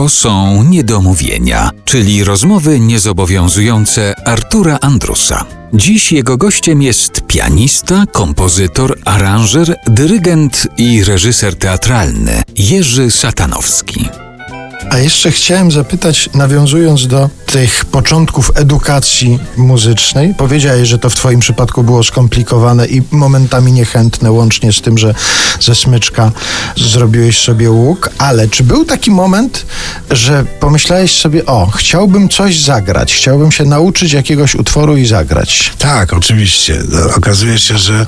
To 0.00 0.08
są 0.08 0.62
niedomówienia, 0.62 1.70
czyli 1.84 2.24
rozmowy 2.24 2.80
niezobowiązujące 2.80 4.14
Artura 4.26 4.78
Andrusa. 4.80 5.44
Dziś 5.74 6.12
jego 6.12 6.36
gościem 6.36 6.82
jest 6.82 7.20
pianista, 7.26 8.04
kompozytor, 8.12 8.98
aranżer, 9.04 9.76
dyrygent 9.86 10.66
i 10.78 11.04
reżyser 11.04 11.56
teatralny 11.56 12.42
Jerzy 12.56 13.10
Satanowski. 13.10 14.08
A 14.90 14.98
jeszcze 14.98 15.30
chciałem 15.30 15.70
zapytać, 15.70 16.30
nawiązując 16.34 17.06
do 17.06 17.30
tych 17.52 17.84
początków 17.84 18.50
edukacji 18.54 19.38
muzycznej, 19.56 20.34
powiedziałeś, 20.34 20.88
że 20.88 20.98
to 20.98 21.10
w 21.10 21.14
Twoim 21.14 21.40
przypadku 21.40 21.82
było 21.82 22.04
skomplikowane 22.04 22.86
i 22.86 23.02
momentami 23.10 23.72
niechętne, 23.72 24.32
łącznie 24.32 24.72
z 24.72 24.80
tym, 24.80 24.98
że 24.98 25.14
ze 25.60 25.74
smyczka 25.74 26.32
zrobiłeś 26.76 27.38
sobie 27.38 27.70
łuk, 27.70 28.10
ale 28.18 28.48
czy 28.48 28.64
był 28.64 28.84
taki 28.84 29.10
moment, 29.10 29.66
że 30.10 30.44
pomyślałeś 30.60 31.20
sobie, 31.20 31.46
o, 31.46 31.70
chciałbym 31.74 32.28
coś 32.28 32.60
zagrać, 32.60 33.14
chciałbym 33.14 33.52
się 33.52 33.64
nauczyć 33.64 34.12
jakiegoś 34.12 34.54
utworu 34.54 34.96
i 34.96 35.06
zagrać? 35.06 35.72
Tak, 35.78 36.12
oczywiście. 36.12 36.82
Okazuje 37.16 37.58
się, 37.58 37.78
że 37.78 38.06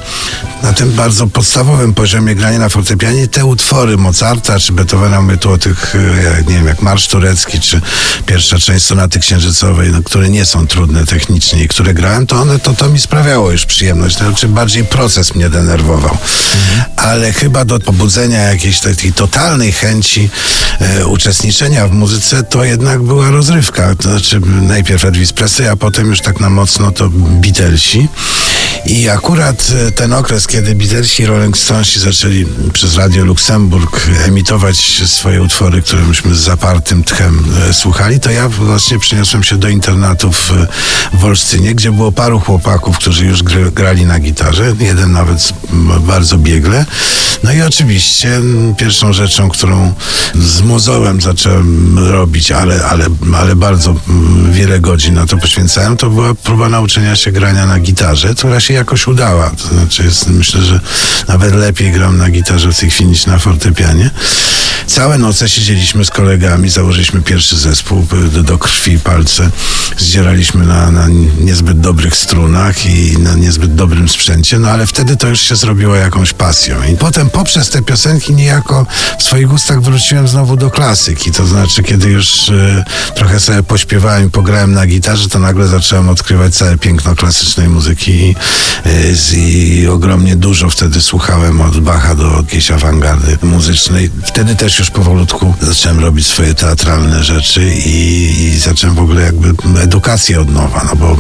na 0.62 0.73
tym 0.73 0.93
bardzo 0.93 1.27
podstawowym 1.27 1.95
poziomie 1.95 2.34
grania 2.34 2.59
na 2.59 2.68
fortepianie 2.68 3.29
te 3.29 3.45
utwory 3.45 3.96
Mozarta 3.96 4.59
czy 4.59 4.73
Beethovena, 4.73 5.20
mówię 5.20 5.37
tu 5.37 5.52
o 5.52 5.59
tych, 5.59 5.95
e, 5.95 6.43
nie 6.48 6.54
wiem, 6.54 6.66
jak 6.66 6.82
Marsz 6.82 7.09
Turecki, 7.09 7.60
czy 7.60 7.80
pierwsza 8.27 8.59
część 8.59 8.84
Sonaty 8.84 9.20
Księżycowej, 9.32 9.91
no, 9.92 10.02
które 10.02 10.28
nie 10.28 10.46
są 10.46 10.66
trudne 10.66 11.06
technicznie 11.06 11.64
i 11.64 11.68
które 11.68 11.95
grałem, 11.95 12.27
to 12.27 12.36
one, 12.36 12.59
to, 12.59 12.74
to 12.74 12.88
mi 12.88 13.00
sprawiało 13.00 13.52
już 13.52 13.66
przyjemność. 13.66 14.16
Znaczy 14.16 14.48
bardziej 14.48 14.84
proces 14.84 15.34
mnie 15.34 15.50
denerwował. 15.50 16.16
Mhm. 16.54 16.82
Ale 16.96 17.32
chyba 17.32 17.64
do 17.64 17.80
pobudzenia 17.80 18.38
jakiejś 18.40 18.80
takiej 18.80 19.12
totalnej 19.12 19.73
chęci 19.73 20.30
e, 20.80 21.06
uczestniczenia 21.06 21.88
w 21.88 21.92
muzyce, 21.92 22.42
to 22.42 22.64
jednak 22.64 23.02
była 23.02 23.30
rozrywka. 23.30 23.95
To 23.95 24.02
znaczy 24.02 24.40
najpierw 24.62 25.04
Elvis 25.04 25.32
Presley, 25.32 25.68
a 25.68 25.76
potem 25.76 26.07
już 26.07 26.20
tak 26.20 26.40
na 26.40 26.51
mocno 26.51 26.90
to 26.90 27.09
Beatlesi. 27.10 28.09
I 28.87 29.09
akurat 29.09 29.73
e, 29.88 29.92
ten 29.92 30.12
okres, 30.12 30.46
kiedy 30.46 30.74
Beatlesi 30.74 31.23
i 31.23 31.26
Rolling 31.26 31.59
Stonesi 31.59 32.01
zaczęli 32.01 32.46
przez 32.73 32.96
Radio 32.96 33.24
Luksemburg 33.24 34.06
emitować 34.26 35.02
swoje 35.06 35.42
utwory, 35.42 35.82
które 35.82 36.02
myśmy 36.02 36.34
z 36.34 36.38
zapartym 36.38 37.04
tchem 37.04 37.45
e, 37.68 37.74
słuchali, 37.74 38.20
to 38.20 38.30
ja 38.30 38.48
właśnie 38.48 38.98
przyniosłem 38.98 39.42
się 39.42 39.56
do 39.56 39.68
internatu 39.68 40.32
w, 40.32 40.52
w 41.12 41.24
Olsztynie, 41.24 41.74
gdzie 41.74 41.92
było 41.92 42.12
paru 42.12 42.40
chłopaków, 42.40 42.98
którzy 42.98 43.26
już 43.26 43.42
grali 43.73 44.06
na 44.06 44.18
gitarze, 44.18 44.74
jeden 44.80 45.12
nawet 45.12 45.52
bardzo 46.01 46.38
biegle. 46.38 46.86
No 47.45 47.52
i 47.52 47.62
oczywiście 47.62 48.40
pierwszą 48.76 49.12
rzeczą, 49.12 49.48
którą 49.48 49.95
z 50.34 50.60
mozołem 50.60 51.20
zacząłem 51.20 51.98
robić, 51.98 52.52
ale, 52.52 52.84
ale, 52.84 53.07
ale 53.36 53.57
bardzo 53.57 53.95
wiele 54.51 54.80
godzin 54.80 55.14
na 55.14 55.26
to 55.26 55.36
poświęcałem, 55.36 55.96
to 55.96 56.10
była 56.10 56.34
próba 56.34 56.68
nauczenia 56.68 57.16
się 57.16 57.32
grania 57.32 57.66
na 57.66 57.80
gitarze, 57.80 58.34
która 58.34 58.60
się 58.63 58.74
jakoś 58.74 59.07
udała. 59.07 59.51
To 59.51 59.68
znaczy 59.68 60.05
jest, 60.05 60.27
myślę, 60.27 60.63
że 60.63 60.80
nawet 61.29 61.55
lepiej 61.55 61.93
gram 61.93 62.18
na 62.18 62.30
gitarze 62.30 62.73
w 62.73 62.79
tej 62.79 62.91
chwili 62.91 63.10
niż 63.10 63.27
na 63.27 63.38
fortepianie. 63.38 64.10
Całe 64.87 65.19
noce 65.19 65.49
siedzieliśmy 65.49 66.05
z 66.05 66.11
kolegami, 66.11 66.71
założyliśmy 66.71 67.22
pierwszy 67.22 67.59
zespół 67.59 68.06
do, 68.33 68.43
do 68.43 68.59
krwi 68.59 68.99
palce. 68.99 69.50
Zdzieraliśmy 69.99 70.66
na, 70.66 70.91
na 70.91 71.06
niezbyt 71.41 71.81
dobrych 71.81 72.16
strunach 72.16 72.87
i 72.87 73.19
na 73.19 73.34
niezbyt 73.34 73.75
dobrym 73.75 74.09
sprzęcie, 74.09 74.59
no 74.59 74.71
ale 74.71 74.87
wtedy 74.87 75.16
to 75.16 75.28
już 75.28 75.41
się 75.41 75.56
zrobiło 75.56 75.94
jakąś 75.94 76.33
pasją. 76.33 76.77
I 76.93 76.97
potem 76.97 77.31
poprzez 77.31 77.71
te 77.71 77.83
piosenki 77.83 78.34
niejako 78.34 78.87
w 79.19 79.22
swoich 79.22 79.47
gustach 79.47 79.83
wróciłem 79.83 80.28
znowu 80.28 80.56
do 80.56 80.71
klasyki. 80.71 81.33
To 81.33 81.47
znaczy, 81.47 81.83
kiedy 81.83 82.09
już 82.09 82.49
y, 82.49 82.84
trochę 83.15 83.41
sobie 83.41 83.62
pośpiewałem 83.62 84.27
i 84.27 84.31
pograłem 84.31 84.72
na 84.72 84.87
gitarze, 84.87 85.28
to 85.28 85.38
nagle 85.38 85.66
zacząłem 85.66 86.09
odkrywać 86.09 86.55
całe 86.55 86.78
piękno 86.78 87.15
klasycznej 87.15 87.69
muzyki 87.69 88.34
y, 88.87 89.37
i 89.37 89.87
ogromnie 89.87 90.37
dużo 90.37 90.71
wtedy 90.71 91.03
słuchałem 91.03 91.60
od 91.60 91.81
Bacha 91.81 92.15
do 92.15 92.37
jakiejś 92.37 92.71
awangardy 92.71 93.38
muzycznej. 93.42 94.10
Wtedy 94.25 94.56
też 94.56 94.72
już 94.78 94.91
powolutku 94.91 95.55
zacząłem 95.60 96.00
robić 96.00 96.27
swoje 96.27 96.55
teatralne 96.55 97.25
rzeczy 97.25 97.75
i, 97.75 98.31
i 98.41 98.59
zacząłem 98.59 98.97
w 98.97 99.00
ogóle 99.00 99.22
jakby 99.22 99.55
edukację 99.83 100.41
od 100.41 100.53
nowa, 100.53 100.84
no 100.84 100.97
bo 100.97 101.16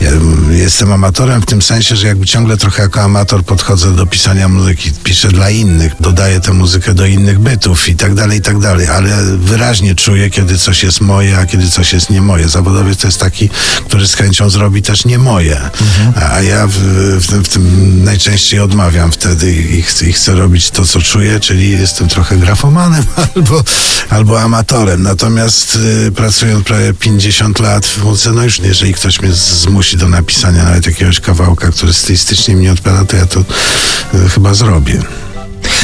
ja 0.00 0.10
jestem 0.50 0.92
amatorem 0.92 1.42
w 1.42 1.46
tym 1.46 1.62
sensie, 1.62 1.96
że 1.96 2.06
jakby 2.06 2.26
ciągle 2.26 2.56
trochę 2.56 2.82
jako 2.82 3.00
amator 3.00 3.44
podchodzę 3.44 3.92
do 3.92 4.06
pisania 4.06 4.48
muzyki, 4.48 4.90
piszę 5.04 5.28
dla 5.28 5.50
innych, 5.50 5.92
dodaję 6.00 6.40
tę 6.40 6.52
muzykę 6.52 6.94
do 6.94 7.06
innych 7.06 7.38
bytów 7.38 7.88
i 7.88 7.96
tak 7.96 8.14
dalej, 8.14 8.38
i 8.38 8.42
tak 8.42 8.58
dalej, 8.58 8.86
ale 8.86 9.22
wyraźnie 9.36 9.94
czuję, 9.94 10.30
kiedy 10.30 10.58
coś 10.58 10.82
jest 10.82 11.00
moje, 11.00 11.38
a 11.38 11.46
kiedy 11.46 11.70
coś 11.70 11.92
jest 11.92 12.10
nie 12.10 12.22
moje. 12.22 12.48
Zawodowiec 12.48 12.98
to 12.98 13.08
jest 13.08 13.20
taki, 13.20 13.48
który 13.86 14.08
z 14.08 14.14
chęcią 14.14 14.50
zrobi 14.50 14.82
też 14.82 15.04
nie 15.04 15.18
moje, 15.18 15.56
mhm. 15.60 16.32
a 16.32 16.42
ja 16.42 16.66
w, 16.66 16.72
w, 17.20 17.26
tym, 17.26 17.44
w, 17.44 17.48
tym, 17.48 18.04
najczęściej 18.04 18.60
odmawiam 18.60 19.12
wtedy 19.12 19.52
i 19.52 19.82
chcę, 19.82 20.06
i 20.06 20.12
chcę 20.12 20.34
robić 20.34 20.70
to, 20.70 20.86
co 20.86 21.02
czuję, 21.02 21.40
czyli 21.40 21.70
jestem 21.70 22.08
trochę 22.08 22.36
grafomanem 22.36 22.81
albo, 23.34 23.62
albo 24.10 24.40
amatorem. 24.40 25.02
Natomiast 25.02 25.78
y, 26.06 26.12
pracując 26.12 26.64
prawie 26.64 26.94
50 26.94 27.58
lat 27.58 27.86
w 27.86 28.04
muzyce, 28.04 28.32
no 28.32 28.44
już 28.44 28.58
jeżeli 28.58 28.94
ktoś 28.94 29.20
mnie 29.20 29.32
zmusi 29.32 29.96
do 29.96 30.08
napisania 30.08 30.64
nawet 30.64 30.86
jakiegoś 30.86 31.20
kawałka, 31.20 31.70
który 31.70 31.92
stylistycznie 31.92 32.54
mi 32.54 32.68
odpowiada, 32.68 33.04
to 33.04 33.16
ja 33.16 33.26
to 33.26 33.40
y, 33.40 34.28
chyba 34.28 34.54
zrobię. 34.54 35.02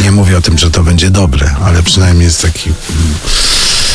Nie 0.03 0.13
mówię 0.13 0.39
o 0.39 0.41
tym, 0.41 0.59
że 0.59 0.71
to 0.71 0.83
będzie 0.83 1.11
dobre, 1.11 1.55
ale 1.65 1.83
przynajmniej 1.83 2.25
jest 2.25 2.43
taki. 2.43 2.71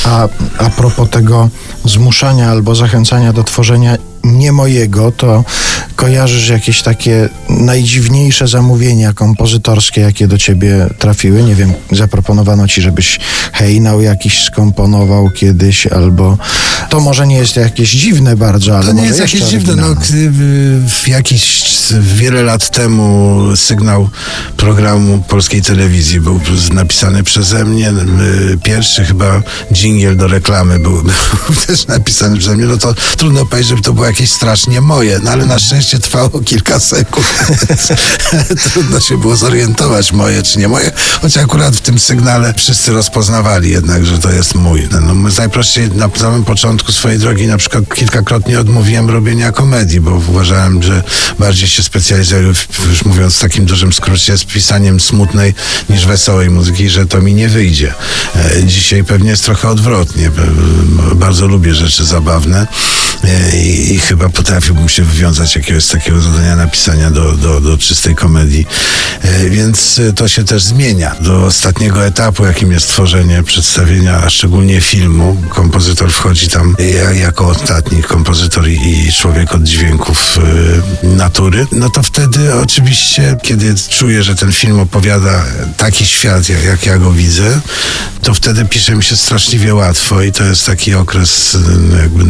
A, 0.03 0.27
a 0.57 0.69
propos 0.69 1.09
tego 1.09 1.49
zmuszania 1.85 2.49
albo 2.49 2.75
zachęcania 2.75 3.33
do 3.33 3.43
tworzenia 3.43 3.97
nie 4.23 4.51
mojego, 4.51 5.11
to 5.11 5.43
kojarzysz 5.95 6.49
jakieś 6.49 6.81
takie 6.81 7.29
najdziwniejsze 7.49 8.47
zamówienia 8.47 9.13
kompozytorskie, 9.13 10.01
jakie 10.01 10.27
do 10.27 10.37
ciebie 10.37 10.89
trafiły? 10.99 11.43
Nie 11.43 11.55
wiem, 11.55 11.73
zaproponowano 11.91 12.67
ci, 12.67 12.81
żebyś 12.81 13.19
hejnał 13.53 14.01
jakiś 14.01 14.43
skomponował 14.43 15.29
kiedyś, 15.29 15.87
albo 15.87 16.37
to 16.89 16.99
może 16.99 17.27
nie 17.27 17.35
jest 17.35 17.55
jakieś 17.55 17.91
dziwne 17.91 18.35
bardzo, 18.35 18.77
ale 18.77 18.85
To 18.85 18.93
nie 18.93 19.05
jest 19.05 19.19
jakieś 19.19 19.41
dziwne. 19.41 19.75
No, 19.75 19.95
w 20.89 21.07
jakiś 21.07 21.63
wiele 22.01 22.43
lat 22.43 22.69
temu 22.69 23.41
sygnał 23.55 24.09
programu 24.57 25.23
polskiej 25.27 25.61
telewizji 25.61 26.21
był 26.21 26.39
napisany 26.73 27.23
przeze 27.23 27.65
mnie. 27.65 27.93
Pierwszy 28.63 29.05
chyba 29.05 29.41
dżingiel 29.73 30.17
do 30.17 30.27
reklamy 30.27 30.79
był, 30.79 31.03
był 31.47 31.55
też 31.67 31.87
napisany 31.87 32.37
przeze 32.37 32.55
mnie. 32.55 32.65
No 32.65 32.77
to 32.77 32.95
trudno 33.17 33.45
powiedzieć, 33.45 33.69
żeby 33.69 33.81
to 33.81 33.93
było 33.93 34.05
jakieś 34.05 34.29
strasznie 34.29 34.81
moje, 34.81 35.19
no 35.23 35.31
ale 35.31 35.45
na 35.45 35.59
szczęście 35.59 35.72
trwało 35.81 36.29
kilka 36.29 36.79
sekund. 36.79 37.27
Trudno 38.73 38.99
się 38.99 39.17
było 39.17 39.35
zorientować, 39.35 40.11
moje 40.11 40.43
czy 40.43 40.59
nie 40.59 40.67
moje, 40.67 40.91
choć 41.21 41.37
akurat 41.37 41.75
w 41.75 41.81
tym 41.81 41.99
sygnale 41.99 42.53
wszyscy 42.57 42.93
rozpoznawali 42.93 43.69
jednak, 43.69 44.05
że 44.05 44.19
to 44.19 44.31
jest 44.31 44.55
mój. 44.55 44.87
No, 44.91 45.01
no 45.01 45.29
najprościej 45.37 45.91
na 45.91 46.09
samym 46.15 46.43
początku 46.43 46.91
swojej 46.91 47.19
drogi 47.19 47.47
na 47.47 47.57
przykład 47.57 47.93
kilkakrotnie 47.95 48.59
odmówiłem 48.59 49.09
robienia 49.09 49.51
komedii, 49.51 49.99
bo 49.99 50.11
uważałem, 50.11 50.83
że 50.83 51.03
bardziej 51.39 51.67
się 51.69 51.83
specjalizuję, 51.83 52.41
już 52.89 53.05
mówiąc 53.05 53.35
w 53.35 53.39
takim 53.39 53.65
dużym 53.65 53.93
skrócie, 53.93 54.37
z 54.37 54.43
pisaniem 54.43 54.99
smutnej 54.99 55.53
niż 55.89 56.05
wesołej 56.05 56.49
muzyki, 56.49 56.89
że 56.89 57.05
to 57.05 57.21
mi 57.21 57.33
nie 57.33 57.49
wyjdzie. 57.49 57.93
E, 58.35 58.63
dzisiaj 58.63 59.03
pewnie 59.03 59.29
jest 59.29 59.43
trochę 59.43 59.69
odwrotnie. 59.69 60.31
Bardzo 61.15 61.47
lubię 61.47 61.75
rzeczy 61.75 62.05
zabawne 62.05 62.61
e, 62.61 63.02
i, 63.53 63.93
i 63.93 63.99
chyba 63.99 64.29
potrafiłbym 64.29 64.89
się 64.89 65.03
wywiązać 65.03 65.55
jakiegoś 65.55 65.87
takiego 65.87 66.21
zadania 66.21 66.55
napisania 66.55 67.11
do, 67.11 67.31
do, 67.31 67.61
do 67.61 67.77
czystej 67.77 68.15
komedii. 68.15 68.65
E, 69.21 69.49
więc 69.49 70.01
to 70.15 70.27
się 70.27 70.43
też 70.43 70.63
zmienia. 70.63 71.15
Do 71.19 71.45
ostatniego 71.45 72.05
etapu, 72.05 72.45
jakim 72.45 72.71
jest 72.71 72.87
tworzenie 72.87 73.43
przedstawienia, 73.43 74.21
a 74.23 74.29
szczególnie 74.29 74.81
filmu, 74.81 75.41
kompozytor 75.49 76.11
wchodzi 76.11 76.47
tam 76.47 76.75
jako 77.13 77.47
ostatni 77.47 78.03
kompozytor 78.03 78.69
i 78.69 79.13
człowiek 79.13 79.55
od 79.55 79.63
dźwięków 79.63 80.39
natury, 81.03 81.67
no 81.71 81.89
to 81.89 82.03
wtedy 82.03 82.53
oczywiście, 82.53 83.37
kiedy 83.43 83.75
czuję, 83.89 84.23
że 84.23 84.35
ten 84.35 84.51
film 84.51 84.79
opowiada 84.79 85.45
taki 85.77 86.05
świat, 86.05 86.49
jak, 86.49 86.63
jak 86.63 86.85
ja 86.85 86.97
go 86.97 87.11
widzę, 87.11 87.59
to 88.21 88.33
wtedy 88.33 88.65
pisze 88.65 88.95
mi 88.95 89.03
się 89.03 89.17
straszliwie 89.17 89.75
łatwo 89.75 90.21
i 90.21 90.31
to 90.31 90.43
jest 90.43 90.65
taki 90.65 90.93
okres 90.93 91.57
jakby 92.01 92.25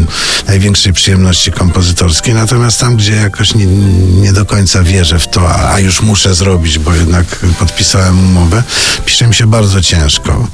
przyjemności 0.92 1.52
kompozytorskiej. 1.52 2.34
Natomiast 2.34 2.80
tam, 2.80 2.96
gdzie 2.96 3.14
jakoś 3.14 3.56
nie, 3.56 3.66
nie 4.22 4.34
do 4.34 4.46
końca 4.46 4.84
wierzę 4.84 5.20
w 5.20 5.28
to, 5.28 5.70
a 5.72 5.80
już 5.80 6.02
muszę 6.02 6.36
zrobić, 6.36 6.80
bo 6.80 6.94
jednak 6.94 7.26
podpisałem 7.60 8.20
umowę, 8.20 8.64
pisze 9.06 9.28
mi 9.28 9.36
się 9.36 9.48
bardzo 9.48 9.82
ciężko. 9.82 10.48